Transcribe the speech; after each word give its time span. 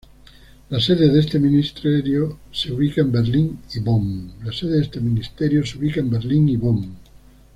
La 0.71 0.79
sede 0.79 1.09
de 1.13 1.19
este 1.19 1.37
ministerio 1.37 2.39
se 2.51 2.73
ubica 2.73 3.01
en 3.01 3.11
Berlín 3.11 3.59
y 3.75 3.79
Bonn. 3.81 4.33